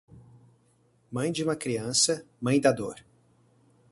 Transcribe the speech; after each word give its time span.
Mãe 1.11 1.31
de 1.31 1.43
uma 1.43 1.55
criança, 1.55 2.25
mãe 2.41 2.59
da 2.59 2.71
dor. 2.71 3.05